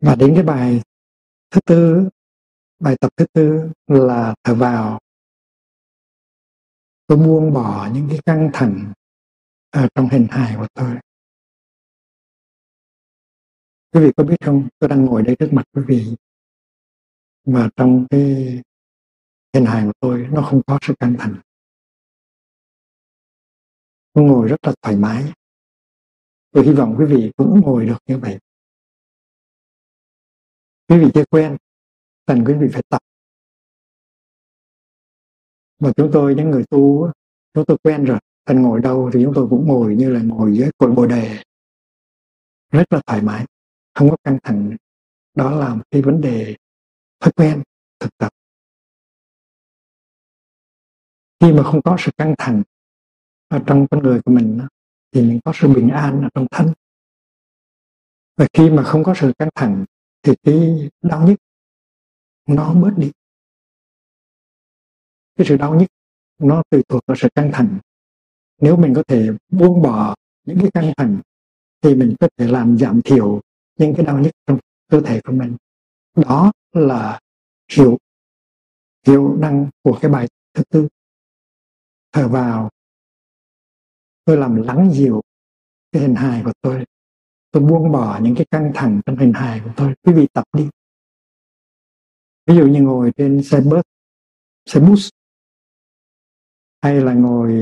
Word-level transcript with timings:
và 0.00 0.14
đến 0.14 0.32
cái 0.34 0.44
bài 0.44 0.82
thứ 1.50 1.60
tư, 1.66 2.08
bài 2.78 2.96
tập 3.00 3.12
thứ 3.16 3.26
tư 3.32 3.70
là 3.86 4.34
thở 4.44 4.54
vào. 4.54 4.98
Tôi 7.06 7.18
buông 7.18 7.52
bỏ 7.52 7.90
những 7.94 8.08
cái 8.10 8.18
căng 8.26 8.50
thẳng 8.52 8.92
ở 9.70 9.88
trong 9.94 10.08
hình 10.08 10.26
hài 10.30 10.56
của 10.56 10.66
tôi. 10.74 10.96
Quý 13.92 14.00
vị 14.00 14.10
có 14.16 14.24
biết 14.24 14.36
không? 14.44 14.68
Tôi 14.78 14.88
đang 14.88 15.04
ngồi 15.04 15.22
đây 15.22 15.36
trước 15.38 15.48
mặt 15.52 15.64
quý 15.72 15.82
vị. 15.88 16.16
Mà 17.44 17.68
trong 17.76 18.06
cái 18.10 18.22
hình 19.54 19.64
hài 19.64 19.84
của 19.84 19.92
tôi, 20.00 20.28
nó 20.32 20.42
không 20.42 20.62
có 20.66 20.78
sự 20.82 20.94
căng 20.98 21.16
thẳng. 21.18 21.40
Tôi 24.12 24.24
ngồi 24.24 24.48
rất 24.48 24.56
là 24.62 24.72
thoải 24.82 24.96
mái. 24.96 25.32
Tôi 26.50 26.66
hy 26.66 26.72
vọng 26.72 26.94
quý 26.98 27.04
vị 27.04 27.32
cũng 27.36 27.60
ngồi 27.60 27.86
được 27.86 27.98
như 28.06 28.18
vậy 28.18 28.38
quý 30.90 30.98
vị 30.98 31.10
chưa 31.14 31.24
quen, 31.30 31.56
cần 32.26 32.44
quý 32.46 32.54
vị 32.54 32.68
phải 32.72 32.82
tập. 32.88 33.02
Mà 35.78 35.90
chúng 35.96 36.10
tôi, 36.12 36.34
những 36.34 36.50
người 36.50 36.64
tu, 36.70 37.10
chúng 37.54 37.64
tôi 37.66 37.76
quen 37.82 38.04
rồi, 38.04 38.18
cần 38.44 38.62
ngồi 38.62 38.80
đâu 38.80 39.10
thì 39.12 39.20
chúng 39.24 39.32
tôi 39.34 39.46
cũng 39.50 39.68
ngồi 39.68 39.96
như 39.96 40.10
là 40.10 40.20
ngồi 40.22 40.56
dưới 40.56 40.70
cội 40.78 40.90
bồ 40.90 41.06
đề. 41.06 41.42
Rất 42.70 42.92
là 42.92 43.00
thoải 43.06 43.22
mái, 43.22 43.46
không 43.94 44.10
có 44.10 44.16
căng 44.24 44.38
thẳng. 44.42 44.76
Đó 45.34 45.50
là 45.50 45.74
một 45.74 45.82
cái 45.90 46.02
vấn 46.02 46.20
đề 46.20 46.56
thói 47.20 47.32
quen, 47.32 47.62
thực 48.00 48.18
tập. 48.18 48.32
Khi 51.40 51.52
mà 51.52 51.62
không 51.62 51.82
có 51.82 51.96
sự 51.98 52.10
căng 52.16 52.34
thẳng 52.38 52.62
ở 53.48 53.62
trong 53.66 53.86
con 53.90 54.02
người 54.02 54.20
của 54.24 54.32
mình 54.32 54.60
thì 55.12 55.20
mình 55.20 55.40
có 55.44 55.52
sự 55.54 55.68
bình 55.68 55.88
an 55.88 56.22
ở 56.22 56.28
trong 56.34 56.46
thân. 56.50 56.72
Và 58.36 58.46
khi 58.52 58.70
mà 58.70 58.82
không 58.82 59.04
có 59.04 59.14
sự 59.16 59.32
căng 59.38 59.48
thẳng 59.54 59.84
thì 60.22 60.32
cái 60.42 60.90
đau 61.02 61.26
nhức 61.26 61.38
nó 62.46 62.74
bớt 62.74 62.92
đi. 62.96 63.10
Cái 65.36 65.46
sự 65.46 65.56
đau 65.56 65.74
nhức 65.74 65.88
nó 66.38 66.62
tùy 66.70 66.82
thuộc 66.88 67.02
vào 67.06 67.16
sự 67.16 67.28
căng 67.34 67.50
thẳng. 67.52 67.78
Nếu 68.58 68.76
mình 68.76 68.94
có 68.94 69.02
thể 69.08 69.28
buông 69.48 69.82
bỏ 69.82 70.14
những 70.46 70.58
cái 70.60 70.70
căng 70.70 70.92
thẳng, 70.96 71.20
thì 71.82 71.94
mình 71.94 72.14
có 72.20 72.28
thể 72.36 72.46
làm 72.46 72.78
giảm 72.78 73.00
thiểu 73.04 73.40
những 73.76 73.94
cái 73.96 74.06
đau 74.06 74.18
nhức 74.18 74.32
trong 74.46 74.58
cơ 74.88 75.00
thể 75.00 75.20
của 75.24 75.32
mình. 75.32 75.56
Đó 76.16 76.52
là 76.72 77.20
hiệu 77.72 77.98
hiệu 79.06 79.36
năng 79.38 79.70
của 79.82 79.98
cái 80.02 80.10
bài 80.10 80.28
thứ 80.54 80.62
tư. 80.70 80.88
Thở 82.12 82.28
vào, 82.28 82.70
tôi 84.24 84.36
làm 84.36 84.62
lắng 84.62 84.90
dịu 84.92 85.22
cái 85.92 86.02
hình 86.02 86.14
hài 86.14 86.42
của 86.44 86.52
tôi 86.60 86.84
tôi 87.50 87.62
buông 87.62 87.92
bỏ 87.92 88.20
những 88.22 88.34
cái 88.34 88.46
căng 88.50 88.72
thẳng 88.74 89.00
trong 89.06 89.16
hình 89.16 89.32
hài 89.32 89.60
của 89.64 89.70
tôi. 89.76 89.94
Quý 90.02 90.12
vị 90.12 90.28
tập 90.32 90.44
đi. 90.52 90.68
Ví 92.46 92.56
dụ 92.56 92.66
như 92.66 92.82
ngồi 92.82 93.12
trên 93.16 93.42
xe 93.42 93.60
bus 93.60 93.84
xe 94.66 94.80
bus 94.80 95.08
hay 96.82 97.00
là 97.00 97.14
ngồi 97.14 97.52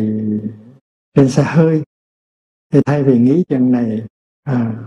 trên 1.14 1.28
xe 1.28 1.42
hơi 1.42 1.83
thì 2.70 2.81
thay 2.86 3.03
vì 3.03 3.19
nghĩ 3.19 3.44
chuyện 3.48 3.72
này 3.72 4.06
à, 4.42 4.84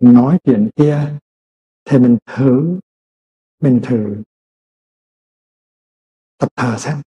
nói 0.00 0.38
chuyện 0.44 0.70
kia 0.76 1.18
thì 1.84 1.98
mình 1.98 2.18
thử 2.26 2.80
mình 3.60 3.80
thử 3.82 4.22
tập 6.38 6.48
thở 6.56 6.76
xem. 6.78 7.02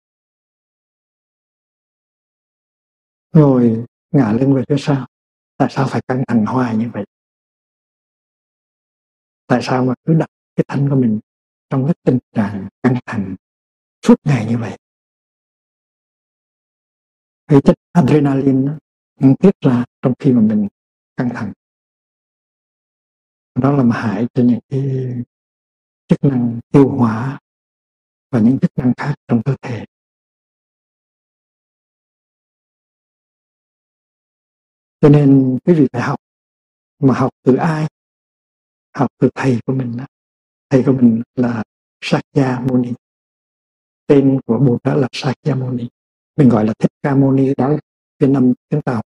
Ngồi 3.33 3.85
ngả 4.11 4.33
lưng 4.33 4.55
về 4.55 4.65
phía 4.69 4.77
sau. 4.79 5.07
Tại 5.57 5.69
sao 5.71 5.87
phải 5.91 6.01
căng 6.09 6.23
thẳng 6.29 6.47
hoài 6.47 6.77
như 6.77 6.91
vậy? 6.93 7.05
Tại 9.47 9.61
sao 9.63 9.85
mà 9.85 9.95
cứ 10.05 10.15
đặt 10.15 10.31
cái 10.57 10.65
thân 10.69 10.89
của 10.91 10.97
mình 10.97 11.21
trong 11.71 11.85
cái 11.87 11.95
tình 12.03 12.19
trạng 12.33 12.69
căng 12.83 12.97
thẳng 13.07 13.37
suốt 14.03 14.15
ngày 14.25 14.47
như 14.47 14.59
vậy? 14.59 14.79
Cái 17.47 17.61
chất 17.65 17.77
adrenaline 17.93 18.73
nó 19.21 19.35
tiết 19.41 19.61
ra 19.61 19.85
trong 20.03 20.13
khi 20.19 20.33
mà 20.33 20.41
mình 20.41 20.69
căng 21.17 21.29
thẳng. 21.35 21.53
Đó 23.55 23.73
là 23.73 23.83
mà 23.83 23.97
hại 24.01 24.27
cho 24.35 24.43
những 24.43 24.61
cái 24.69 24.83
chức 26.09 26.25
năng 26.25 26.61
tiêu 26.73 26.89
hóa 26.89 27.41
và 28.31 28.41
những 28.41 28.59
chức 28.59 28.71
năng 28.77 28.93
khác 28.97 29.15
trong 29.29 29.43
cơ 29.43 29.57
thể. 29.63 29.85
Cho 35.01 35.09
nên 35.09 35.59
quý 35.65 35.75
vị 35.75 35.87
phải 35.93 36.03
học, 36.03 36.21
mà 36.99 37.15
học 37.15 37.31
từ 37.43 37.57
ai 37.57 37.87
học 38.95 39.11
từ 39.19 39.31
thầy 39.35 39.59
của 39.67 39.73
mình 39.73 39.97
đó. 39.97 40.07
thầy 40.71 40.83
của 40.87 40.93
mình 40.93 41.23
là 41.35 41.63
Sakya 42.01 42.61
Muni. 42.69 42.93
Tên 44.07 44.41
của 44.47 44.59
Bụt 44.59 44.83
đó 44.85 44.95
là 44.95 45.09
Sakya 45.13 45.55
Muni. 45.55 45.89
Mình 46.37 46.49
gọi 46.49 46.65
là 46.65 46.73
Thích 46.79 46.93
Ca 47.03 47.15
Muni 47.15 47.55
đó 47.55 47.77
Việt 48.19 48.27
năm 48.27 48.53
tiếng 48.69 48.83
Tàu. 48.83 49.03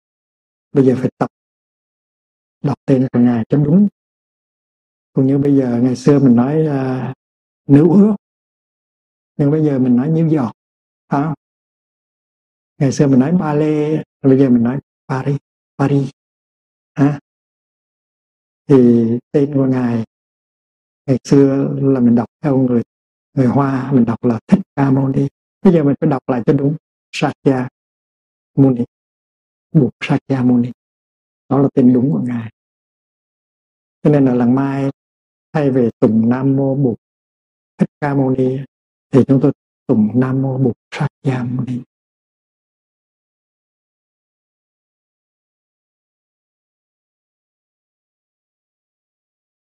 Bây 0.72 0.86
giờ 0.86 0.96
phải 1.00 1.12
tập 1.18 1.30
đọc 2.64 2.78
tên 2.86 3.08
của 3.14 3.20
ngài 3.20 3.46
cho 3.50 3.58
đúng. 3.58 3.88
Cũng 5.14 5.28
như 5.28 5.38
bây 5.38 5.58
giờ 5.58 5.80
ngày 5.84 5.96
xưa 5.96 6.20
mình 6.20 6.36
nói 6.36 6.68
uh, 6.68 7.16
nữ 7.68 7.88
ước. 7.90 8.16
Nhưng 9.38 9.52
bây 9.52 9.66
giờ 9.66 9.80
mình 9.80 9.96
nói 9.96 10.10
New 10.10 10.28
giọt 10.28 10.52
phải 11.10 11.24
không? 11.24 11.34
Ngày 12.78 12.92
xưa 12.92 13.08
mình 13.08 13.20
nói 13.20 13.32
Ba 13.32 13.54
Lê 13.54 14.04
bây 14.22 14.40
giờ 14.40 14.50
mình 14.50 14.64
nói 14.64 14.80
Paris 15.08 15.38
Paris 15.78 16.10
à, 16.94 17.20
thì 18.68 19.10
tên 19.32 19.54
của 19.54 19.66
ngài 19.66 20.04
ngày 21.06 21.20
xưa 21.24 21.76
là 21.82 22.00
mình 22.00 22.16
đọc 22.16 22.30
theo 22.42 22.58
người 22.58 22.82
người 23.34 23.48
Hoa, 23.48 23.92
mình 23.92 24.06
đọc 24.06 24.26
là 24.26 24.40
Thích 24.48 24.62
Ca 24.76 24.92
Mâu 24.92 25.08
Ni. 25.08 25.28
Bây 25.62 25.74
giờ 25.74 25.84
mình 25.84 25.96
phải 26.02 26.10
đọc 26.10 26.24
lại 26.28 26.44
cho 26.46 26.54
đúng, 26.54 26.76
Sakya 27.12 27.68
Muni 28.56 28.84
buộc 29.72 29.92
Sakya 30.04 30.44
Muni. 30.44 30.72
Đó 31.50 31.60
là 31.60 31.70
tên 31.74 31.94
đúng 31.94 32.12
của 32.12 32.22
ngài. 32.28 32.52
Cho 34.04 34.10
nên 34.10 34.26
là 34.26 34.34
lần 34.34 34.56
mai 34.56 34.90
thay 35.54 35.72
về 35.72 35.90
tùng 36.00 36.30
Nam 36.30 36.56
Mô 36.56 36.76
Bụt 36.76 37.00
Thích 37.78 37.90
Ca 38.02 38.14
Mâu 38.14 38.30
Ni, 38.30 38.58
thì 39.12 39.24
chúng 39.28 39.40
tôi 39.42 39.52
tùng 39.88 40.20
Nam 40.20 40.42
Mô 40.42 40.58
Bụt 40.58 40.78
Sakya 40.92 41.44
Muni. 41.44 41.82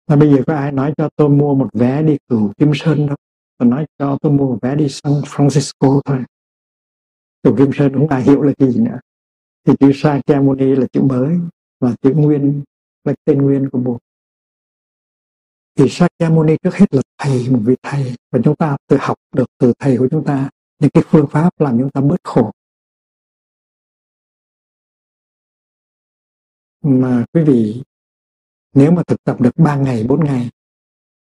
Mà 0.07 0.15
bây 0.15 0.29
giờ 0.29 0.43
có 0.47 0.55
ai 0.55 0.71
nói 0.71 0.93
cho 0.97 1.09
tôi 1.15 1.29
mua 1.29 1.55
một 1.55 1.69
vé 1.73 2.03
đi 2.03 2.17
cửu 2.27 2.53
Kim 2.57 2.71
Sơn 2.75 3.07
đâu. 3.07 3.15
Tôi 3.57 3.69
nói 3.69 3.85
cho 3.97 4.17
tôi 4.21 4.31
mua 4.31 4.47
một 4.47 4.59
vé 4.61 4.75
đi 4.75 4.89
San 4.89 5.13
Francisco 5.13 6.01
thôi. 6.05 6.23
Cửu 7.43 7.57
Kim 7.57 7.69
Sơn 7.73 7.93
cũng 7.93 8.07
ai 8.07 8.23
hiểu 8.23 8.41
là 8.41 8.53
cái 8.57 8.71
gì 8.71 8.79
nữa. 8.79 8.99
Thì 9.63 9.73
chữ 9.79 9.91
Sakyamuni 9.95 10.75
là 10.75 10.87
chữ 10.93 11.01
mới 11.01 11.39
và 11.79 11.95
chữ 12.01 12.13
nguyên 12.15 12.63
là 13.03 13.13
tên 13.25 13.41
nguyên 13.41 13.69
của 13.69 13.79
Bụt. 13.79 14.01
Thì 15.75 15.89
Sakyamuni 15.89 16.55
trước 16.63 16.75
hết 16.75 16.93
là 16.93 17.01
thầy, 17.17 17.49
một 17.49 17.59
vị 17.63 17.75
thầy. 17.83 18.15
Và 18.31 18.39
chúng 18.43 18.55
ta 18.55 18.77
tự 18.87 18.97
học 18.99 19.17
được 19.35 19.45
từ 19.57 19.73
thầy 19.79 19.97
của 19.97 20.07
chúng 20.11 20.25
ta 20.25 20.49
những 20.79 20.91
cái 20.91 21.03
phương 21.07 21.27
pháp 21.27 21.49
làm 21.59 21.79
chúng 21.79 21.89
ta 21.89 22.01
bớt 22.01 22.23
khổ. 22.23 22.51
Mà 26.81 27.25
quý 27.33 27.43
vị 27.43 27.83
nếu 28.73 28.91
mà 28.91 29.03
thực 29.07 29.23
tập 29.23 29.41
được 29.41 29.51
3 29.57 29.75
ngày 29.75 30.05
4 30.09 30.25
ngày, 30.25 30.49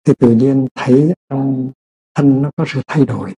thì 0.04 0.12
tự 0.18 0.30
nhiên 0.30 0.66
thấy 0.74 1.14
trong 1.28 1.70
thân 2.14 2.42
nó 2.42 2.50
có 2.56 2.64
sự 2.68 2.80
thay 2.86 3.06
đổi. 3.06 3.34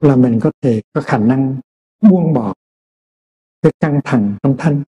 Là 0.00 0.16
mình 0.16 0.38
có 0.42 0.50
thể 0.60 0.82
có 0.92 1.00
khả 1.00 1.18
năng 1.18 1.60
buông 2.00 2.34
bỏ 2.34 2.54
cái 3.62 3.72
căng 3.80 4.00
thẳng 4.04 4.36
trong 4.42 4.56
thân. 4.58 4.84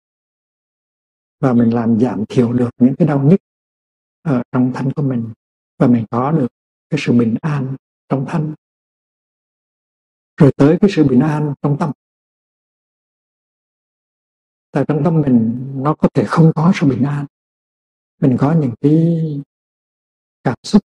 Và 1.41 1.53
mình 1.53 1.75
làm 1.75 2.01
giảm 2.01 2.25
thiểu 2.29 2.53
được 2.53 2.71
những 2.79 2.95
cái 2.99 3.09
đau 3.09 3.23
nhức 3.23 3.41
ở 4.23 4.43
trong 4.53 4.73
thân 4.75 4.93
của 4.93 5.03
mình. 5.03 5.33
Và 5.79 5.87
mình 5.87 6.07
có 6.11 6.33
được 6.33 6.49
cái 6.91 7.01
sự 7.03 7.13
bình 7.13 7.37
an 7.41 7.77
trong 8.09 8.27
thân. 8.29 8.55
Rồi 10.37 10.53
tới 10.57 10.79
cái 10.81 10.91
sự 10.95 11.05
bình 11.05 11.21
an 11.21 11.55
trong 11.63 11.77
tâm. 11.81 11.91
Tại 14.71 14.85
trong 14.89 15.05
tâm 15.05 15.21
mình 15.21 15.69
nó 15.75 15.95
có 15.95 16.09
thể 16.15 16.25
không 16.27 16.53
có 16.55 16.73
sự 16.75 16.87
bình 16.87 17.03
an 17.03 17.27
mình 18.23 18.37
có 18.41 18.53
những 18.53 18.75
cái 18.81 19.41
cảm 20.45 20.59
xúc. 20.63 20.83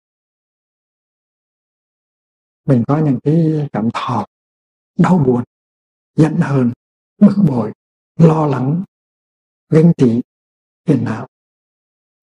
Mình 2.65 2.85
có 2.89 2.99
những 2.99 3.19
cái 3.23 3.69
cảm 3.73 3.89
thọ 3.95 4.27
đau 4.99 5.19
buồn, 5.19 5.45
giận 6.15 6.37
hờn, 6.37 6.73
bực 7.19 7.35
bội, 7.49 7.73
lo 8.17 8.47
lắng 8.47 8.85
ganh 9.69 9.93
tị, 9.97 10.21
phiền 10.87 11.05
não. 11.05 11.27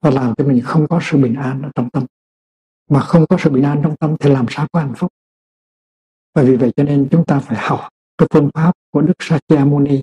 Và 0.02 0.10
làm 0.10 0.34
cho 0.38 0.46
mình 0.46 0.62
không 0.66 0.88
có 0.88 1.00
sự 1.04 1.18
bình 1.18 1.36
an 1.36 1.62
ở 1.62 1.70
trong 1.76 1.90
tâm. 1.90 2.06
Mà 2.90 3.00
không 3.00 3.26
có 3.30 3.38
sự 3.40 3.50
bình 3.50 3.64
an 3.64 3.82
trong 3.84 3.96
tâm 3.98 4.16
thì 4.20 4.30
làm 4.30 4.46
sao 4.50 4.68
có 4.72 4.80
hạnh 4.80 4.94
phúc? 4.98 5.12
Và 6.34 6.44
vì 6.44 6.56
vậy 6.56 6.72
cho 6.76 6.84
nên 6.84 7.08
chúng 7.12 7.26
ta 7.26 7.40
phải 7.40 7.58
học 7.60 7.90
cái 8.18 8.28
phương 8.34 8.50
pháp 8.54 8.72
của 8.92 9.02
Đức 9.02 9.14
Sakyamuni 9.20 10.02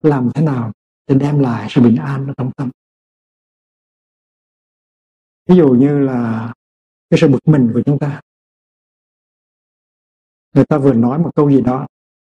làm 0.00 0.30
thế 0.34 0.42
nào 0.44 0.72
để 1.06 1.14
đem 1.14 1.38
lại 1.38 1.66
sự 1.70 1.80
bình 1.80 1.96
an 1.96 2.26
ở 2.26 2.34
trong 2.36 2.52
tâm 2.52 2.70
ví 5.46 5.56
dụ 5.56 5.68
như 5.68 5.98
là 5.98 6.52
cái 7.10 7.18
sự 7.20 7.28
bực 7.28 7.48
mình 7.48 7.70
của 7.74 7.82
chúng 7.86 7.98
ta. 7.98 8.20
Người 10.54 10.64
ta 10.64 10.78
vừa 10.78 10.92
nói 10.92 11.18
một 11.18 11.30
câu 11.34 11.50
gì 11.50 11.60
đó, 11.60 11.86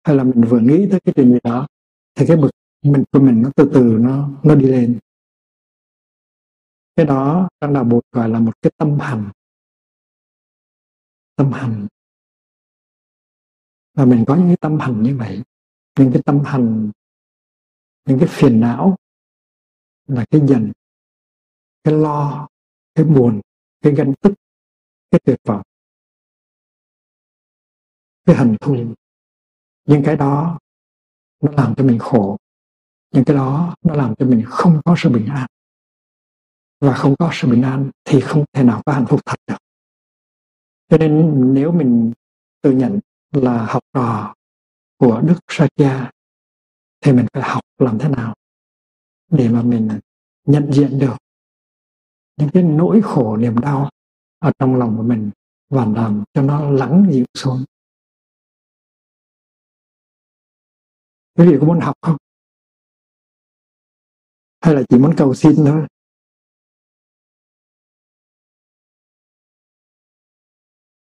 hay 0.04 0.16
là 0.16 0.24
mình 0.24 0.42
vừa 0.50 0.60
nghĩ 0.60 0.88
tới 0.92 1.00
cái 1.00 1.14
chuyện 1.16 1.32
gì 1.32 1.40
đó, 1.44 1.68
thì 2.16 2.26
cái 2.28 2.38
bực 2.38 2.50
mình 2.82 3.04
của 3.12 3.20
mình 3.20 3.42
nó 3.42 3.50
từ 3.56 3.72
từ 3.74 3.98
nó 4.00 4.30
nó 4.44 4.56
đi 4.56 4.66
lên. 4.66 5.00
Cái 6.96 7.06
đó 7.06 7.50
trong 7.62 7.74
đạo 7.74 7.84
bụt 7.84 8.04
gọi 8.12 8.30
là 8.30 8.40
một 8.40 8.62
cái 8.62 8.72
tâm 8.78 9.00
hành 9.00 9.32
tâm 11.36 11.52
hành 11.52 11.88
và 13.94 14.06
mình 14.06 14.24
có 14.28 14.36
những 14.36 14.48
cái 14.48 14.58
tâm 14.58 14.80
hành 14.80 15.04
như 15.04 15.18
vậy. 15.18 15.44
Những 16.00 16.12
cái 16.14 16.22
tâm 16.26 16.40
hành 16.46 16.92
những 18.06 18.20
cái 18.20 18.28
phiền 18.32 18.60
não, 18.60 18.96
là 20.08 20.26
cái 20.30 20.42
dần, 20.48 20.72
cái 21.84 21.94
lo 21.94 22.48
cái 22.98 23.06
buồn, 23.06 23.42
cái 23.82 23.94
ganh 23.94 24.14
tức, 24.22 24.34
cái 25.12 25.20
tuyệt 25.26 25.40
vọng, 25.44 25.62
cái 28.26 28.36
hận 28.36 28.56
thù. 28.62 28.94
Những 29.86 30.04
cái 30.06 30.16
đó 30.16 30.60
nó 31.44 31.52
làm 31.52 31.76
cho 31.76 31.84
mình 31.84 32.00
khổ, 32.00 32.38
những 33.12 33.24
cái 33.26 33.36
đó 33.36 33.76
nó 33.82 33.96
làm 33.96 34.16
cho 34.16 34.26
mình 34.26 34.44
không 34.48 34.82
có 34.86 34.96
sự 34.98 35.10
bình 35.10 35.26
an. 35.26 35.48
Và 36.80 36.94
không 36.94 37.16
có 37.20 37.30
sự 37.34 37.48
bình 37.48 37.62
an 37.62 37.92
thì 38.04 38.22
không 38.22 38.46
thể 38.54 38.64
nào 38.64 38.82
có 38.86 38.94
hạnh 38.94 39.06
phúc 39.10 39.20
thật 39.26 39.38
được. 39.48 39.58
Cho 40.90 40.98
nên 40.98 41.34
nếu 41.54 41.72
mình 41.72 42.14
tự 42.62 42.72
nhận 42.72 43.00
là 43.32 43.66
học 43.66 43.84
trò 43.94 44.36
của 44.98 45.22
đức 45.22 45.40
Sakya 45.48 46.12
thì 47.02 47.12
mình 47.12 47.26
phải 47.34 47.44
học 47.44 47.64
làm 47.78 48.00
thế 48.00 48.10
nào 48.10 48.36
để 49.32 49.50
mà 49.50 49.62
mình 49.62 50.00
nhận 50.46 50.74
diện 50.74 51.00
được 51.00 51.18
những 52.38 52.50
cái 52.54 52.64
nỗi 52.64 53.02
khổ 53.04 53.38
niềm 53.38 53.60
đau 53.60 53.90
ở 54.40 54.52
trong 54.60 54.76
lòng 54.76 54.98
của 54.98 55.04
mình 55.04 55.32
và 55.70 55.86
làm 55.86 56.24
cho 56.34 56.42
nó 56.42 56.72
lắng 56.72 57.08
dịu 57.12 57.26
xuống. 57.34 57.64
Quý 61.36 61.48
vị 61.52 61.58
có 61.62 61.68
muốn 61.68 61.80
học 61.80 61.96
không? 62.02 62.18
Hay 64.62 64.76
là 64.76 64.82
chỉ 64.90 64.98
muốn 64.98 65.14
cầu 65.18 65.34
xin 65.34 65.56
thôi? 65.56 65.88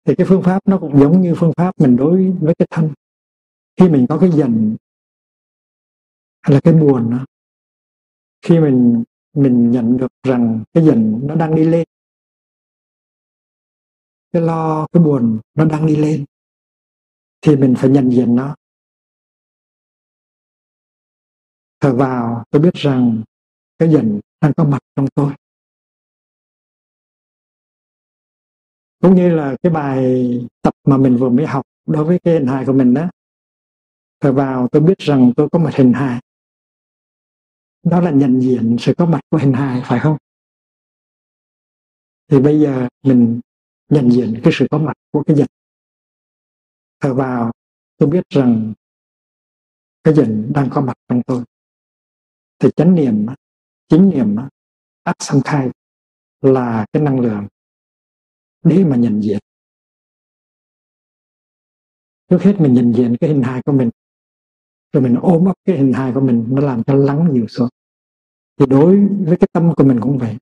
Thì 0.06 0.16
cái 0.18 0.28
phương 0.30 0.44
pháp 0.44 0.60
nó 0.66 0.78
cũng 0.80 1.00
giống 1.00 1.22
như 1.22 1.34
phương 1.38 1.52
pháp 1.58 1.72
mình 1.80 1.96
đối 1.96 2.32
với 2.32 2.56
cái 2.60 2.68
thân. 2.72 2.94
Khi 3.80 3.90
mình 3.90 4.06
có 4.10 4.18
cái 4.22 4.30
giận 4.32 4.76
hay 6.42 6.54
là 6.54 6.62
cái 6.64 6.74
buồn 6.74 7.12
đó, 7.12 7.26
khi 8.42 8.60
mình 8.60 9.04
mình 9.38 9.72
nhận 9.72 9.98
được 9.98 10.12
rằng 10.24 10.64
cái 10.74 10.86
giận 10.86 11.20
nó 11.24 11.36
đang 11.36 11.56
đi 11.56 11.66
lên. 11.66 11.88
Cái 14.32 14.42
lo, 14.42 14.88
cái 14.92 15.04
buồn 15.04 15.40
nó 15.56 15.66
đang 15.66 15.88
đi 15.88 15.96
lên. 15.96 16.26
Thì 17.42 17.56
mình 17.56 17.76
phải 17.78 17.90
nhận 17.90 18.10
diện 18.12 18.36
nó. 18.36 18.56
Thở 21.80 21.96
vào, 21.96 22.44
tôi 22.50 22.62
biết 22.62 22.74
rằng 22.74 23.24
cái 23.80 23.90
giận 23.90 24.20
đang 24.42 24.54
có 24.58 24.64
mặt 24.64 24.80
trong 24.96 25.08
tôi. 25.16 25.34
Cũng 29.00 29.16
như 29.16 29.36
là 29.36 29.56
cái 29.64 29.72
bài 29.72 30.24
tập 30.62 30.74
mà 30.84 30.98
mình 30.98 31.18
vừa 31.18 31.30
mới 31.30 31.46
học 31.46 31.66
đối 31.86 32.04
với 32.04 32.20
cái 32.24 32.34
hình 32.34 32.48
hài 32.48 32.66
của 32.66 32.74
mình 32.74 32.94
đó. 32.94 33.10
Thở 34.20 34.32
vào, 34.32 34.68
tôi 34.72 34.82
biết 34.82 34.98
rằng 34.98 35.32
tôi 35.38 35.50
có 35.52 35.60
một 35.60 35.70
hình 35.74 35.94
hài 35.94 36.22
đó 37.90 38.02
là 38.02 38.12
nhận 38.12 38.42
diện 38.42 38.76
sự 38.80 38.94
có 38.98 39.06
mặt 39.06 39.20
của 39.30 39.38
hình 39.38 39.54
hài, 39.54 39.82
phải 39.86 40.00
không? 40.00 40.18
Thì 42.28 42.40
bây 42.40 42.60
giờ 42.60 42.88
mình 43.04 43.40
nhận 43.90 44.12
diện 44.12 44.42
cái 44.44 44.54
sự 44.56 44.68
có 44.72 44.78
mặt 44.78 44.94
của 45.12 45.24
cái 45.24 45.36
dịch 45.36 45.52
thở 47.00 47.14
vào, 47.14 47.52
tôi 47.98 48.10
biết 48.10 48.24
rằng 48.30 48.74
cái 50.04 50.14
dịch 50.14 50.30
đang 50.56 50.70
có 50.72 50.82
mặt 50.82 50.94
trong 51.08 51.22
tôi. 51.28 51.44
Thì 52.60 52.70
chánh 52.76 52.96
niệm, 52.96 53.26
chính 53.88 54.10
niệm 54.10 54.36
ác 55.04 55.16
sanh 55.20 55.42
khai 55.46 55.70
là 56.42 56.86
cái 56.94 57.04
năng 57.04 57.20
lượng 57.20 57.48
để 58.64 58.84
mà 58.84 58.96
nhận 58.96 59.22
diện. 59.24 59.40
Trước 62.30 62.42
hết 62.42 62.56
mình 62.60 62.74
nhận 62.74 62.94
diện 62.94 63.16
cái 63.20 63.30
hình 63.30 63.44
hài 63.44 63.62
của 63.66 63.72
mình 63.72 63.90
rồi 64.98 65.10
mình 65.10 65.20
ôm 65.22 65.46
ấp 65.46 65.54
cái 65.66 65.78
hình 65.78 65.94
hài 65.94 66.14
của 66.14 66.20
mình, 66.20 66.46
nó 66.50 66.62
làm 66.62 66.84
cho 66.84 66.96
lắng 66.96 67.30
nhiều 67.34 67.48
xuống. 67.48 67.70
Thì 68.58 68.66
đối 68.66 69.08
với 69.08 69.38
cái 69.38 69.48
tâm 69.54 69.74
của 69.78 69.84
mình 69.84 70.00
cũng 70.02 70.18
vậy. 70.18 70.38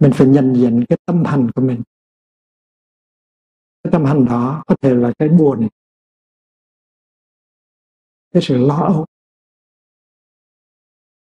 Mình 0.00 0.12
phải 0.14 0.26
nhận 0.26 0.54
diện 0.56 0.84
cái 0.88 0.98
tâm 1.04 1.24
hành 1.24 1.50
của 1.54 1.60
mình. 1.60 1.82
Cái 3.82 3.90
tâm 3.92 4.04
hành 4.04 4.24
đó 4.24 4.64
có 4.66 4.76
thể 4.80 4.94
là 4.94 5.12
cái 5.18 5.28
buồn, 5.28 5.68
cái 8.30 8.42
sự 8.42 8.56
lo 8.58 8.76
âu, 8.76 9.06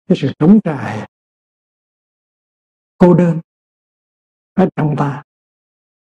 cái 0.08 0.18
sự 0.20 0.32
trống 0.38 0.60
trải, 0.64 1.10
cô 2.98 3.14
đơn 3.14 3.40
ở 4.54 4.68
trong 4.76 4.94
ta. 4.98 5.22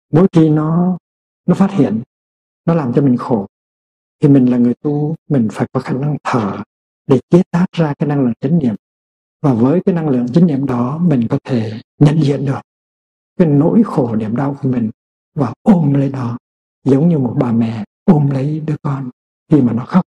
Mỗi 0.10 0.28
khi 0.32 0.50
nó 0.50 0.98
nó 1.46 1.56
phát 1.56 1.72
hiện, 1.72 2.04
nó 2.66 2.74
làm 2.74 2.94
cho 2.96 3.02
mình 3.02 3.18
khổ 3.18 3.48
thì 4.24 4.30
mình 4.30 4.52
là 4.52 4.58
người 4.58 4.74
tu, 4.74 5.16
mình 5.30 5.48
phải 5.52 5.68
có 5.72 5.80
khả 5.80 5.94
năng 5.94 6.18
thở 6.24 6.64
để 7.08 7.20
chế 7.30 7.44
tác 7.52 7.66
ra 7.72 7.94
cái 8.00 8.10
năng 8.10 8.24
lượng 8.24 8.34
chánh 8.40 8.60
niệm. 8.60 8.76
Và 9.42 9.54
với 9.54 9.82
cái 9.86 9.96
năng 9.96 10.10
lượng 10.10 10.28
chánh 10.28 10.48
niệm 10.48 10.66
đó, 10.66 10.98
mình 10.98 11.28
có 11.30 11.40
thể 11.44 11.82
nhận 12.00 12.24
diện 12.24 12.46
được 12.46 12.60
cái 13.38 13.48
nỗi 13.48 13.84
khổ 13.86 14.16
niềm 14.16 14.36
đau 14.36 14.58
của 14.62 14.70
mình 14.70 14.92
và 15.36 15.54
ôm 15.62 15.94
lấy 15.94 16.10
nó, 16.10 16.38
giống 16.84 17.10
như 17.10 17.18
một 17.18 17.36
bà 17.40 17.52
mẹ 17.52 17.84
ôm 18.06 18.30
lấy 18.30 18.60
đứa 18.60 18.76
con 18.82 19.10
khi 19.52 19.62
mà 19.62 19.74
nó 19.74 19.86
khóc. 19.86 20.06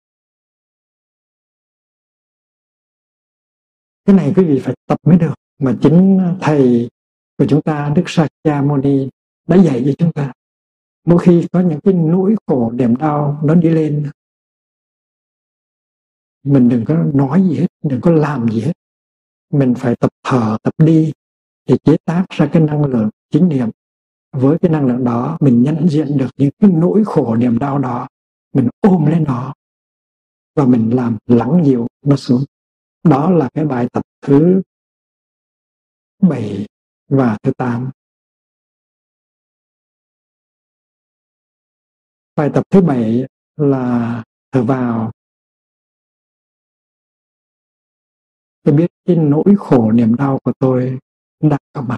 Cái 4.05 4.15
này 4.15 4.33
quý 4.35 4.43
vị 4.43 4.59
phải 4.63 4.75
tập 4.87 4.99
mới 5.03 5.17
được. 5.17 5.33
Mà 5.59 5.77
chính 5.81 6.19
thầy 6.41 6.89
của 7.37 7.45
chúng 7.49 7.61
ta, 7.61 7.93
Đức 7.95 8.03
Sakya 8.07 8.61
Muni 8.61 9.09
đã 9.47 9.55
dạy 9.55 9.83
cho 9.85 9.91
chúng 9.97 10.11
ta 10.11 10.33
mỗi 11.07 11.19
khi 11.23 11.47
có 11.51 11.59
những 11.59 11.79
cái 11.83 11.93
nỗi 11.93 12.35
khổ, 12.47 12.71
niềm 12.71 12.95
đau 12.95 13.41
nó 13.43 13.55
đi 13.55 13.69
lên. 13.69 14.11
Mình 16.43 16.69
đừng 16.69 16.85
có 16.85 16.95
nói 17.13 17.43
gì 17.49 17.59
hết, 17.59 17.67
đừng 17.83 18.01
có 18.01 18.11
làm 18.11 18.49
gì 18.49 18.61
hết. 18.61 18.73
Mình 19.53 19.73
phải 19.77 19.95
tập 19.95 20.11
thở, 20.23 20.57
tập 20.63 20.73
đi 20.77 21.13
để 21.65 21.77
chế 21.83 21.97
tác 22.05 22.25
ra 22.29 22.49
cái 22.53 22.61
năng 22.61 22.85
lượng 22.85 23.09
chính 23.29 23.49
niệm. 23.49 23.69
Với 24.31 24.57
cái 24.59 24.71
năng 24.71 24.85
lượng 24.85 25.03
đó, 25.03 25.37
mình 25.39 25.63
nhận 25.63 25.89
diện 25.89 26.17
được 26.17 26.29
những 26.37 26.51
cái 26.59 26.71
nỗi 26.71 27.03
khổ, 27.05 27.35
niềm 27.35 27.59
đau 27.59 27.79
đó. 27.79 28.07
Mình 28.53 28.69
ôm 28.81 29.05
lên 29.05 29.23
nó 29.23 29.53
và 30.55 30.65
mình 30.65 30.95
làm 30.95 31.17
lắng 31.25 31.61
dịu 31.65 31.87
nó 32.05 32.15
xuống. 32.15 32.43
Đó 33.03 33.31
là 33.31 33.49
cái 33.53 33.65
bài 33.65 33.87
tập 33.93 34.03
thứ 34.21 34.61
bảy 36.21 36.65
và 37.09 37.37
thứ 37.43 37.51
tám. 37.57 37.89
Bài 42.37 42.51
tập 42.53 42.63
thứ 42.69 42.81
bảy 42.81 43.25
là 43.55 44.23
thở 44.51 44.63
vào. 44.63 45.11
Tôi 48.63 48.75
biết 48.75 48.91
cái 49.05 49.15
nỗi 49.15 49.55
khổ 49.57 49.91
niềm 49.91 50.15
đau 50.15 50.39
của 50.43 50.53
tôi 50.59 50.99
đang 51.41 51.59
có 51.73 51.81
mặt. 51.81 51.97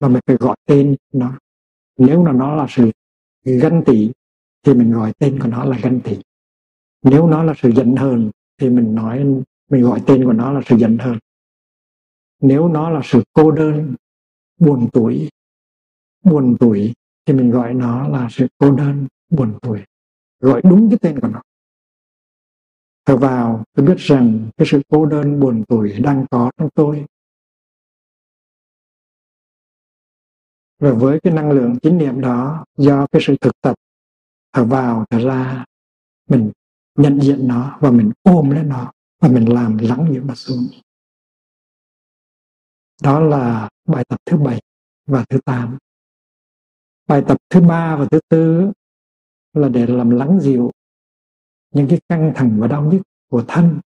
Và 0.00 0.08
mình 0.08 0.20
phải 0.26 0.36
gọi 0.36 0.56
tên 0.66 0.96
nó. 1.12 1.38
Nếu 1.98 2.24
là 2.24 2.32
nó 2.32 2.56
là 2.56 2.66
sự 2.68 2.90
ganh 3.44 3.82
tị, 3.86 4.12
thì 4.62 4.74
mình 4.74 4.92
gọi 4.92 5.12
tên 5.18 5.38
của 5.42 5.48
nó 5.48 5.64
là 5.64 5.78
ganh 5.82 6.00
tị. 6.00 6.16
Nếu 7.02 7.26
nó 7.28 7.42
là 7.42 7.52
sự 7.56 7.70
giận 7.76 7.96
hờn, 7.96 8.30
thì 8.58 8.70
mình 8.70 8.94
nói, 8.94 9.24
mình 9.70 9.82
gọi 9.82 10.02
tên 10.06 10.24
của 10.24 10.32
nó 10.32 10.52
là 10.52 10.60
sự 10.66 10.76
giận 10.76 10.98
hờn. 10.98 11.18
Nếu 12.40 12.68
nó 12.68 12.90
là 12.90 13.00
sự 13.04 13.22
cô 13.32 13.50
đơn, 13.50 13.94
buồn 14.58 14.88
tuổi 14.92 15.28
buồn 16.24 16.56
tuổi 16.60 16.94
thì 17.26 17.34
mình 17.34 17.50
gọi 17.50 17.74
nó 17.74 18.08
là 18.08 18.28
sự 18.30 18.46
cô 18.58 18.76
đơn, 18.76 19.06
buồn 19.30 19.58
tuổi 19.62 19.84
gọi 20.40 20.62
đúng 20.64 20.90
cái 20.90 20.98
tên 21.02 21.20
của 21.20 21.28
nó. 21.28 21.42
Thở 23.04 23.16
vào, 23.16 23.64
tôi 23.72 23.86
biết 23.86 23.98
rằng 23.98 24.50
cái 24.56 24.66
sự 24.70 24.82
cô 24.88 25.06
đơn, 25.06 25.40
buồn 25.40 25.64
tuổi 25.68 25.92
đang 25.92 26.26
có 26.30 26.50
trong 26.56 26.68
tôi. 26.74 27.06
Và 30.78 30.92
với 30.92 31.20
cái 31.20 31.32
năng 31.32 31.50
lượng 31.50 31.76
chính 31.82 31.98
niệm 31.98 32.20
đó, 32.20 32.64
do 32.76 33.06
cái 33.12 33.22
sự 33.24 33.36
thực 33.40 33.60
tập, 33.60 33.74
thở 34.52 34.64
vào, 34.64 35.04
thở 35.10 35.18
ra, 35.18 35.64
mình 36.28 36.52
nhận 36.94 37.20
diện 37.20 37.48
nó 37.48 37.78
và 37.80 37.90
mình 37.90 38.12
ôm 38.22 38.50
lấy 38.50 38.64
nó 38.64 38.92
và 39.20 39.28
mình 39.28 39.52
làm 39.52 39.78
lắng 39.78 40.08
những 40.10 40.26
nó 40.26 40.34
xuống. 40.34 40.66
Đó 43.02 43.20
là 43.20 43.68
bài 43.88 44.04
tập 44.08 44.20
thứ 44.26 44.36
bảy 44.36 44.62
và 45.06 45.24
thứ 45.28 45.38
tám 45.44 45.78
bài 47.06 47.22
tập 47.28 47.38
thứ 47.50 47.60
ba 47.60 47.96
và 47.96 48.06
thứ 48.10 48.20
tư 48.28 48.72
là 49.52 49.68
để 49.68 49.86
làm 49.86 50.10
lắng 50.10 50.38
dịu 50.40 50.70
những 51.70 51.86
cái 51.88 52.00
căng 52.08 52.32
thẳng 52.36 52.56
và 52.60 52.66
đau 52.66 52.84
nhức 52.84 53.02
của 53.30 53.44
thân. 53.48 53.80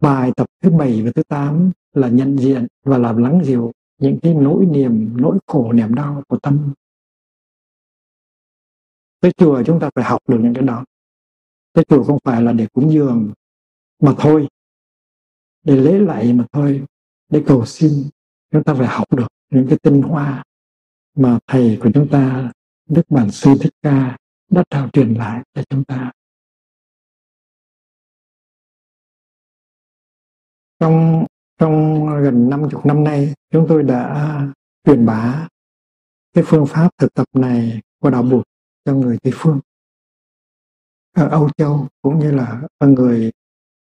Bài 0.00 0.32
tập 0.36 0.46
thứ 0.62 0.70
bảy 0.70 1.02
và 1.02 1.10
thứ 1.14 1.22
tám 1.22 1.70
là 1.92 2.08
nhận 2.08 2.38
diện 2.38 2.66
và 2.82 2.98
làm 2.98 3.16
lắng 3.16 3.40
dịu 3.44 3.72
những 3.98 4.18
cái 4.22 4.34
nỗi 4.34 4.66
niềm, 4.66 5.16
nỗi 5.16 5.38
khổ, 5.46 5.72
niềm 5.72 5.94
đau 5.94 6.22
của 6.28 6.38
tâm. 6.38 6.72
Tới 9.20 9.32
chùa 9.36 9.62
chúng 9.66 9.80
ta 9.80 9.90
phải 9.94 10.04
học 10.04 10.20
được 10.28 10.38
những 10.42 10.54
cái 10.54 10.64
đó. 10.64 10.84
Tới 11.72 11.84
chùa 11.84 12.04
không 12.04 12.18
phải 12.24 12.42
là 12.42 12.52
để 12.52 12.66
cúng 12.72 12.92
dường 12.92 13.32
mà 14.02 14.14
thôi, 14.18 14.48
để 15.62 15.76
lễ 15.76 15.98
lạy 15.98 16.32
mà 16.32 16.44
thôi, 16.52 16.84
để 17.28 17.44
cầu 17.46 17.66
xin. 17.66 17.90
Chúng 18.50 18.64
ta 18.64 18.74
phải 18.74 18.86
học 18.86 19.14
được 19.16 19.28
những 19.50 19.66
cái 19.68 19.78
tinh 19.82 20.02
hoa 20.02 20.44
mà 21.16 21.38
thầy 21.46 21.78
của 21.82 21.90
chúng 21.94 22.08
ta, 22.08 22.52
đức 22.88 23.02
bản 23.08 23.30
sư 23.30 23.54
thích 23.60 23.74
ca, 23.82 24.16
đã 24.50 24.64
trao 24.70 24.88
truyền 24.92 25.14
lại 25.14 25.42
cho 25.54 25.62
chúng 25.68 25.84
ta. 25.84 26.12
Trong 30.80 31.26
trong 31.58 32.06
gần 32.22 32.50
50 32.50 32.70
năm 32.84 33.04
nay, 33.04 33.34
chúng 33.50 33.66
tôi 33.68 33.82
đã 33.82 34.40
truyền 34.84 35.06
bá 35.06 35.48
cái 36.32 36.44
phương 36.46 36.66
pháp 36.66 36.90
thực 36.98 37.14
tập 37.14 37.26
này 37.32 37.80
của 37.98 38.10
đạo 38.10 38.22
Bụt 38.22 38.44
cho 38.84 38.94
người 38.94 39.18
Tây 39.22 39.32
phương. 39.36 39.60
Ở 41.12 41.28
Âu 41.28 41.50
Châu 41.56 41.88
cũng 42.02 42.18
như 42.18 42.30
là 42.30 42.62
ở 42.78 42.88
người 42.88 43.32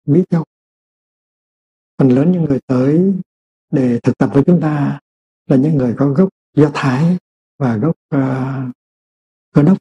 Mỹ 0.05 0.23
Châu. 0.29 0.43
Phần 1.97 2.09
lớn 2.09 2.31
những 2.31 2.43
người 2.43 2.59
tới 2.67 3.13
để 3.71 3.99
thực 4.03 4.17
tập 4.17 4.29
với 4.33 4.43
chúng 4.45 4.61
ta 4.61 4.99
là 5.47 5.57
những 5.57 5.77
người 5.77 5.95
có 5.97 6.07
gốc 6.09 6.29
Do 6.57 6.71
Thái 6.73 7.17
và 7.57 7.77
gốc 7.77 7.95
uh, 8.15 8.75
Cơ 9.53 9.61
đốc. 9.63 9.77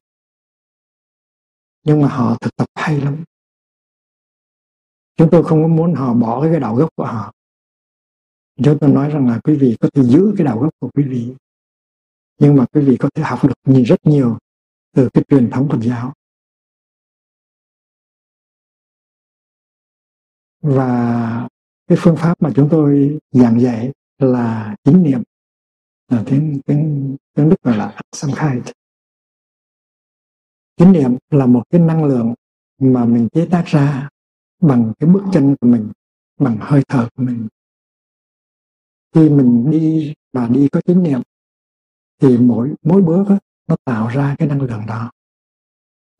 Nhưng 1.84 2.02
mà 2.02 2.08
họ 2.08 2.38
thực 2.40 2.56
tập 2.56 2.66
hay 2.74 3.00
lắm. 3.00 3.24
Chúng 5.16 5.28
tôi 5.30 5.44
không 5.44 5.62
có 5.62 5.68
muốn 5.68 5.94
họ 5.94 6.14
bỏ 6.14 6.42
cái 6.42 6.60
đạo 6.60 6.74
gốc 6.74 6.88
của 6.96 7.04
họ. 7.04 7.32
Chúng 8.64 8.78
tôi 8.80 8.90
nói 8.90 9.10
rằng 9.10 9.26
là 9.28 9.40
quý 9.44 9.56
vị 9.60 9.76
có 9.80 9.88
thể 9.94 10.02
giữ 10.02 10.34
cái 10.36 10.44
đạo 10.44 10.58
gốc 10.58 10.70
của 10.80 10.90
quý 10.94 11.04
vị 11.08 11.34
nhưng 12.38 12.56
mà 12.56 12.66
quý 12.72 12.82
vị 12.82 12.96
có 13.00 13.10
thể 13.14 13.22
học 13.22 13.38
được 13.42 13.54
nhìn 13.64 13.84
rất 13.84 14.06
nhiều 14.06 14.38
từ 14.92 15.08
cái 15.14 15.24
truyền 15.28 15.50
thống 15.50 15.68
Phật 15.68 15.78
giáo. 15.82 16.12
Và 20.60 21.48
cái 21.86 21.98
phương 22.00 22.16
pháp 22.16 22.42
mà 22.42 22.50
chúng 22.56 22.68
tôi 22.70 23.18
giảng 23.30 23.60
dạy 23.60 23.92
là 24.18 24.76
chính 24.84 25.02
niệm 25.02 25.22
là 26.08 26.22
tiếng 26.26 26.60
tiếng 26.66 27.16
tiếng 27.34 27.48
đức 27.48 27.62
gọi 27.62 27.76
là 27.76 28.00
samkhai 28.12 28.60
Chánh 30.76 30.92
niệm 30.92 31.16
là 31.30 31.46
một 31.46 31.62
cái 31.70 31.80
năng 31.80 32.04
lượng 32.04 32.34
mà 32.78 33.04
mình 33.04 33.28
chế 33.32 33.46
tác 33.50 33.64
ra 33.66 34.08
bằng 34.60 34.92
cái 34.98 35.10
bước 35.10 35.22
chân 35.32 35.56
của 35.60 35.66
mình 35.66 35.90
bằng 36.40 36.56
hơi 36.60 36.82
thở 36.88 37.08
của 37.16 37.22
mình. 37.22 37.48
Khi 39.14 39.28
mình 39.28 39.70
đi 39.70 40.14
mà 40.32 40.48
đi 40.48 40.68
có 40.68 40.80
chánh 40.80 41.02
niệm 41.02 41.20
thì 42.22 42.38
mỗi 42.38 42.74
mỗi 42.82 43.02
bước 43.02 43.24
đó, 43.28 43.38
nó 43.68 43.76
tạo 43.84 44.08
ra 44.08 44.36
cái 44.38 44.48
năng 44.48 44.62
lượng 44.62 44.86
đó. 44.86 45.10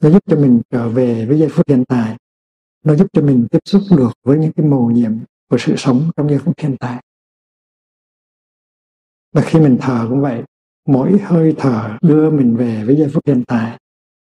Nó 0.03 0.11
giúp 0.11 0.23
cho 0.27 0.37
mình 0.37 0.61
trở 0.71 0.89
về 0.89 1.27
với 1.27 1.39
giây 1.39 1.49
phút 1.49 1.69
hiện 1.69 1.85
tại. 1.89 2.17
Nó 2.85 2.95
giúp 2.95 3.07
cho 3.13 3.23
mình 3.23 3.47
tiếp 3.51 3.59
xúc 3.65 3.83
được 3.91 4.13
với 4.23 4.39
những 4.39 4.53
cái 4.53 4.67
màu 4.67 4.91
nhiệm 4.91 5.13
của 5.49 5.59
sự 5.59 5.75
sống 5.77 6.11
trong 6.17 6.29
giây 6.29 6.39
phút 6.39 6.59
hiện 6.59 6.77
tại 6.81 7.03
và 9.37 9.43
khi 9.43 9.59
mình 9.59 9.79
thở 9.81 10.07
cũng 10.09 10.21
vậy 10.21 10.43
mỗi 10.87 11.19
hơi 11.19 11.55
thở 11.59 11.99
đưa 12.03 12.31
mình 12.31 12.57
về 12.57 12.85
với 12.85 12.97
giây 12.97 13.09
phút 13.15 13.27
hiện 13.27 13.45
tại 13.47 13.79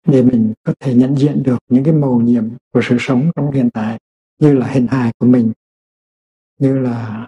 để 0.08 0.24
mình 0.24 0.54
có 0.64 0.74
thể 0.80 0.94
nhận 0.94 1.18
diện 1.18 1.44
được 1.44 1.58
những 1.70 1.84
cái 1.84 1.94
màu 1.94 2.20
nhiệm 2.22 2.50
của 2.74 2.82
sự 2.84 2.98
sống 3.00 3.32
trong 3.36 3.52
hiện 3.52 3.70
tại 3.74 4.00
như 4.40 4.54
là 4.54 4.68
hình 4.68 4.88
hài 4.88 5.12
của 5.18 5.26
mình 5.26 5.54
như 6.60 6.80
là 6.80 7.28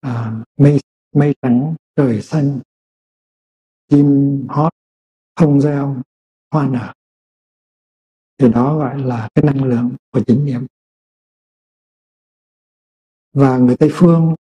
à, 0.00 0.44
mây 0.56 0.80
mây 1.16 1.34
trắng 1.42 1.74
trời 1.96 2.22
xanh 2.22 2.60
chim 3.88 4.46
hót 4.48 4.72
thông 5.36 5.60
reo 5.60 5.96
hoa 6.50 6.68
nở. 6.68 6.92
Thì 8.38 8.52
đó 8.52 8.78
gọi 8.78 8.98
là 8.98 9.28
cái 9.34 9.44
năng 9.44 9.64
lượng 9.64 9.90
của 10.12 10.20
chính 10.26 10.44
niệm. 10.44 10.66
Và 13.32 13.58
người 13.58 13.76
tây 13.76 13.90
phương 13.92 14.34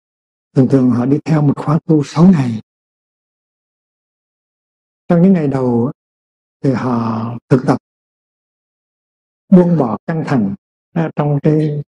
thường 0.56 0.68
thường 0.70 0.90
họ 0.90 1.06
đi 1.06 1.18
theo 1.24 1.42
một 1.42 1.52
khóa 1.56 1.78
tu 1.86 2.02
6 2.04 2.28
ngày 2.30 2.60
trong 5.08 5.22
những 5.22 5.32
ngày 5.32 5.48
đầu 5.48 5.92
thì 6.62 6.72
họ 6.72 7.34
thực 7.48 7.62
tập 7.66 7.78
buông 9.48 9.78
bỏ 9.78 9.98
căng 10.06 10.24
thẳng 10.26 10.54
à, 10.92 11.10
trong 11.16 11.38
cái 11.42 11.82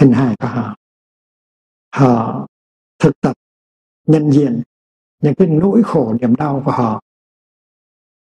hình 0.00 0.12
hài 0.12 0.36
của 0.40 0.46
họ. 0.46 0.76
Họ 1.94 2.46
thực 2.98 3.20
tập, 3.20 3.36
nhận 4.06 4.32
diện 4.32 4.62
những 5.22 5.34
cái 5.34 5.48
nỗi 5.48 5.82
khổ 5.82 6.14
niềm 6.20 6.34
đau 6.34 6.62
của 6.64 6.72
họ 6.72 7.00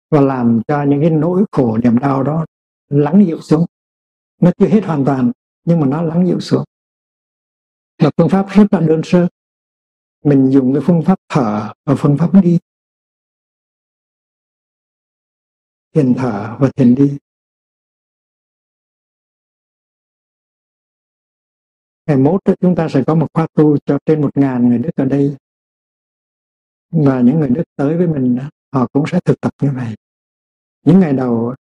và 0.10 0.22
làm 0.22 0.62
cho 0.68 0.84
những 0.84 1.02
cái 1.02 1.10
nỗi 1.10 1.46
khổ 1.52 1.78
niềm 1.78 2.00
đau 2.00 2.24
đó 2.24 2.46
lắng 2.90 3.24
dịu 3.28 3.42
xuống. 3.42 3.66
Nó 4.42 4.52
chưa 4.58 4.68
hết 4.68 4.86
hoàn 4.86 5.06
toàn, 5.06 5.32
nhưng 5.64 5.80
mà 5.80 5.88
nó 5.88 6.02
lắng 6.02 6.28
dịu 6.28 6.40
xuống. 6.40 6.64
Là 7.98 8.12
phương 8.18 8.30
pháp 8.30 8.46
rất 8.50 8.66
là 8.72 8.80
đơn 8.80 9.02
sơ. 9.04 9.28
Mình 10.24 10.50
dùng 10.52 10.74
cái 10.74 10.84
phương 10.86 11.02
pháp 11.06 11.20
thở 11.30 11.74
và 11.86 11.96
phương 11.98 12.18
pháp 12.18 12.30
đi. 12.44 12.60
Thiền 15.98 16.14
thở 16.18 16.58
và 16.60 16.72
thiền 16.76 16.96
đi. 16.96 17.18
Ngày 22.06 22.18
mốt 22.18 22.42
chúng 22.62 22.76
ta 22.76 22.88
sẽ 22.90 23.04
có 23.08 23.16
một 23.16 23.28
khóa 23.34 23.48
tu 23.54 23.78
cho 23.86 23.98
trên 24.06 24.22
một 24.22 24.38
ngàn 24.38 24.70
người 24.70 24.78
Đức 24.78 24.90
ở 24.96 25.06
đây. 25.06 25.38
Và 26.90 27.22
những 27.22 27.40
người 27.40 27.50
Đức 27.50 27.64
tới 27.76 27.98
với 27.98 28.08
mình 28.08 28.38
họ 28.74 28.88
cũng 28.94 29.04
sẽ 29.08 29.20
thực 29.26 29.42
tập 29.42 29.54
như 29.62 29.70
vậy. 29.76 29.96
Những 30.86 31.00
ngày 31.00 31.14
đầu 31.14 31.56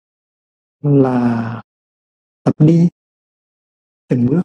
là 0.80 1.62
tập 2.42 2.54
đi 2.58 2.88
từng 4.08 4.26
bước. 4.26 4.42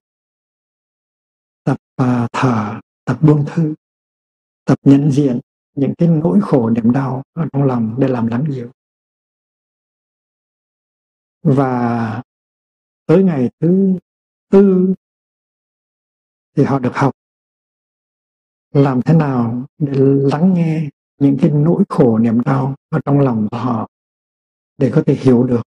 Tập 1.64 1.78
uh, 2.02 2.30
thở 2.32 2.80
tập 3.06 3.18
buông 3.22 3.46
thư 3.48 3.76
tập 4.66 4.80
nhận 4.84 5.12
diện 5.12 5.40
những 5.74 5.94
cái 5.98 6.10
nỗi 6.10 6.40
khổ 6.42 6.70
niềm 6.70 6.92
đau 6.92 7.24
ở 7.34 7.48
trong 7.54 7.64
lòng 7.64 7.96
để 8.00 8.08
làm 8.08 8.28
lắng 8.28 8.46
dịu 8.50 8.72
và 11.56 12.24
tới 13.06 13.24
ngày 13.24 13.50
thứ 13.60 13.98
tư 14.50 14.94
thì 16.56 16.64
họ 16.64 16.80
được 16.80 16.92
học. 16.94 17.12
Làm 18.72 19.02
thế 19.02 19.14
nào 19.14 19.66
để 19.78 19.94
lắng 20.32 20.54
nghe 20.54 20.90
những 21.18 21.38
cái 21.42 21.52
nỗi 21.52 21.84
khổ 21.90 22.18
niềm 22.18 22.42
đau 22.42 22.76
ở 22.90 23.00
trong 23.06 23.20
lòng 23.20 23.48
của 23.52 23.58
họ 23.58 23.88
để 24.78 24.92
có 24.96 25.04
thể 25.06 25.14
hiểu 25.14 25.44
được 25.44 25.62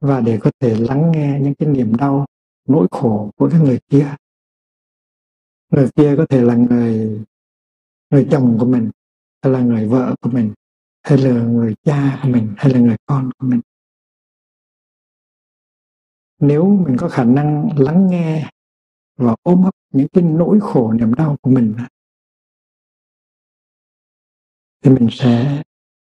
và 0.00 0.20
để 0.20 0.38
có 0.42 0.50
thể 0.60 0.74
lắng 0.74 1.12
nghe 1.12 1.38
những 1.42 1.54
cái 1.54 1.68
niềm 1.68 1.96
đau, 1.96 2.26
nỗi 2.68 2.86
khổ 2.90 3.30
của 3.36 3.50
cái 3.50 3.60
người 3.60 3.80
kia. 3.88 4.16
Người 5.70 5.90
kia 5.96 6.14
có 6.16 6.26
thể 6.26 6.42
là 6.42 6.54
người 6.54 7.24
người 8.10 8.28
chồng 8.30 8.56
của 8.60 8.66
mình, 8.66 8.90
hay 9.42 9.52
là 9.52 9.60
người 9.60 9.88
vợ 9.88 10.14
của 10.20 10.30
mình, 10.30 10.52
hay 11.02 11.18
là 11.18 11.42
người 11.42 11.74
cha 11.84 12.20
của 12.22 12.28
mình, 12.28 12.54
hay 12.56 12.72
là 12.72 12.80
người 12.80 12.96
con 13.06 13.30
của 13.38 13.46
mình 13.46 13.60
nếu 16.42 16.64
mình 16.86 16.96
có 16.98 17.08
khả 17.08 17.24
năng 17.24 17.68
lắng 17.78 18.06
nghe 18.10 18.50
và 19.16 19.34
ôm 19.42 19.64
ấp 19.64 19.74
những 19.90 20.08
cái 20.12 20.24
nỗi 20.24 20.58
khổ 20.62 20.92
niềm 20.92 21.14
đau 21.14 21.36
của 21.42 21.50
mình 21.50 21.76
thì 24.82 24.90
mình 24.90 25.08
sẽ 25.12 25.62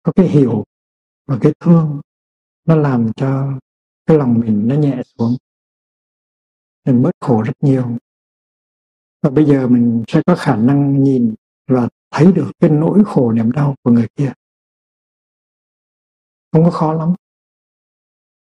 có 0.03 0.13
cái 0.17 0.29
hiểu 0.29 0.65
và 1.27 1.39
cái 1.41 1.53
thương 1.61 2.01
nó 2.65 2.77
làm 2.77 3.13
cho 3.17 3.59
cái 4.07 4.17
lòng 4.17 4.41
mình 4.41 4.69
nó 4.69 4.75
nhẹ 4.75 5.03
xuống, 5.05 5.37
mình 6.85 7.03
bớt 7.03 7.11
khổ 7.21 7.43
rất 7.43 7.53
nhiều. 7.61 7.99
Và 9.23 9.31
bây 9.31 9.45
giờ 9.45 9.69
mình 9.69 10.05
sẽ 10.09 10.23
có 10.27 10.37
khả 10.39 10.57
năng 10.57 11.03
nhìn 11.03 11.35
và 11.69 11.89
thấy 12.11 12.33
được 12.33 12.51
cái 12.59 12.71
nỗi 12.71 13.03
khổ 13.07 13.33
niềm 13.33 13.53
đau 13.53 13.75
của 13.83 13.91
người 13.91 14.09
kia. 14.17 14.33
Không 16.53 16.65
có 16.65 16.71
khó 16.71 16.93
lắm. 16.93 17.15